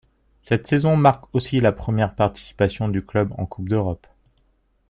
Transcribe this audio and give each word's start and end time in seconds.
Cette 0.41 0.65
saison 0.65 0.95
marque 0.97 1.25
aussi 1.31 1.59
la 1.61 1.71
première 1.71 2.15
participation 2.15 2.89
du 2.89 3.05
club 3.05 3.35
en 3.37 3.45
Coupes 3.45 3.69
d'Europe. 3.69 4.07